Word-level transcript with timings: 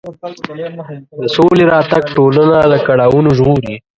د 1.21 1.23
سولې 1.35 1.63
راتګ 1.73 2.03
ټولنه 2.15 2.57
له 2.71 2.77
کړاوونو 2.87 3.29
ژغوري. 3.37 3.75